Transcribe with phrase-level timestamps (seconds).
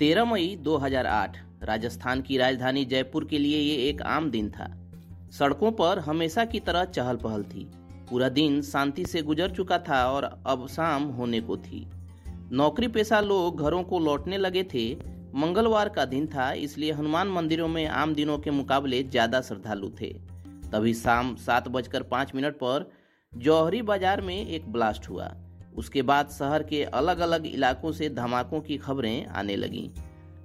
[0.00, 4.68] 13 मई 2008 राजस्थान की राजधानी जयपुर के लिए ये एक आम दिन था।
[5.38, 7.64] सड़कों पर हमेशा की तरह चहल पहल थी।
[8.10, 11.84] पूरा दिन शांति से गुजर चुका था और अब शाम होने को थी।
[12.52, 14.86] नौकरी पेशा लोग घरों को लौटने लगे थे।
[15.34, 20.12] मंगलवार का दिन था, इसलिए हनुमान मंदिरों में आम दिनों के मुकाबले ज़्यादा श्रद्धालु थे।
[20.72, 22.90] तभी शाम सात बजकर पाँच मिनट पर
[23.32, 25.32] जौहरी बाज़ार में एक ब्लास्ट हुआ।
[25.76, 29.88] उसके बाद शहर के अलग अलग इलाकों से धमाकों की खबरें आने लगीं।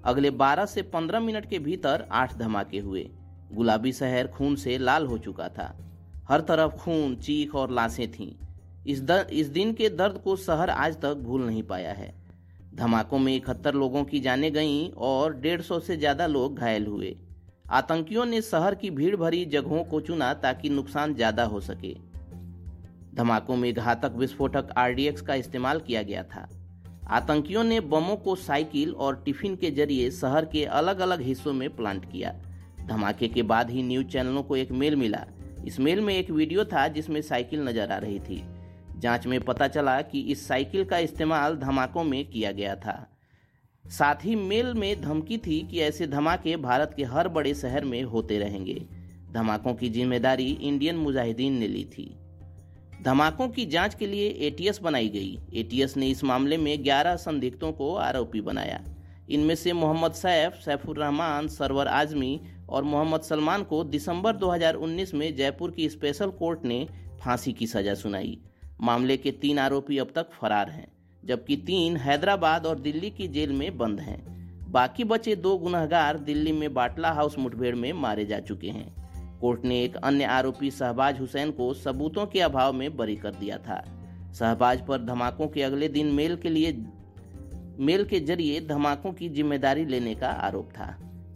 [0.03, 3.09] अगले 12 से 15 मिनट के भीतर आठ धमाके हुए।
[3.53, 5.75] गुलाबी शहर खून से लाल हो चुका था।
[6.29, 8.31] हर तरफ़ खून चीख और लाशें थीं।
[8.87, 12.13] इस दर, इस दिन के दर्द को शहर आज तक भूल नहीं पाया है।
[12.75, 17.15] धमाकों में इकहत्तर लोगों की जाने गईं और डेढ़ सौ से ज़्यादा लोग घायल हुए।
[17.71, 21.95] आतंकियों ने शहर की भीड़ भरी जगहों को चुना ताकि नुकसान ज़्यादा हो सके।
[23.15, 26.49] धमाकों में घातक विस्फोटक आरडीएक्स का इस्तेमाल किया गया था।
[27.07, 31.75] आतंकियों ने बमों को साइकिल और टिफ़िन के ज़रिए शहर के अलग अलग हिस्सों में
[31.75, 32.33] प्लांट किया।
[32.87, 35.25] धमाके के बाद ही न्यूज़ चैनलों को एक मेल मिला।
[35.65, 38.43] इस मेल में एक वीडियो था जिसमें साइकिल नज़र आ रही थी।
[38.97, 43.11] जाँच में पता चला कि इस साइकिल का इस्तेमाल धमाकों में किया गया था।
[43.85, 48.03] साथ ही मेल में धमकी थी कि ऐसे धमाके भारत के हर बड़े शहर में
[48.03, 48.85] होते रहेंगे।
[49.31, 52.13] धमाकों की ज़िम्मेदारी इंडियन मुजाहिदीन ने ली थी।
[53.05, 57.71] धमाकों की जाँच के लिए एटीएस बनाई गई। एटीएस ने इस मामले में 11 संदिग्धों
[57.71, 58.83] को आरोपी बनाया।
[59.29, 65.35] इनमें से मोहम्मद सैफ, सैफुर रहमान, सरवर आजमी और मोहम्मद सलमान को दिसंबर 2019 में
[65.35, 66.87] जयपुर की स्पेशल कोर्ट ने
[67.21, 68.37] फांसी की सजा सुनाई।
[68.81, 70.87] मामले के तीन आरोपी अब तक फरार हैं,
[71.25, 74.35] जबकि तीन हैदराबाद और दिल्ली की जेल में बंद हैं।
[74.71, 79.04] बाकी बचे दो गुनहगार दिल्ली में बाटला हाउस मुठभेड़ में मारे जा चुके हैं।
[79.45, 83.57] कोर्ट ने एक अन्य आरोपी शहबाज हुसैन को सबूतों के अभाव में बरी कर दिया
[83.57, 83.83] था।
[84.33, 86.71] शहबाज पर धमाकों के अगले दिन मेल के लिए,
[87.79, 90.87] मेल के ज़रिए धमाकों की ज़िम्मेदारी लेने का आरोप था।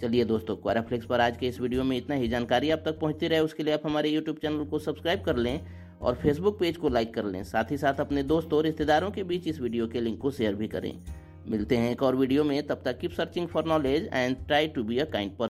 [0.01, 3.27] चलिए दोस्तों क्वाराफ्लिक्स पर आज के इस वीडियो में इतना ही। जानकारी आप तक पहुँचती
[3.27, 5.59] रहे, उसके लिए आप हमारे यूट्यूब चैनल को सब्सक्राइब कर लें
[6.01, 9.23] और फेसबुक पेज को लाइक कर लें। साथ ही साथ अपने दोस्तों और रिश्तेदारों के
[9.23, 10.93] बीच इस वीडियो के लिंक को शेयर भी करें।
[11.47, 14.83] मिलते हैं एक और वीडियो में। तब तक keep searching for knowledge and try to
[14.83, 15.35] be a kind